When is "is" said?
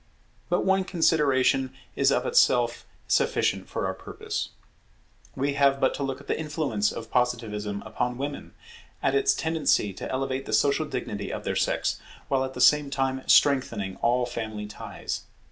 1.95-2.11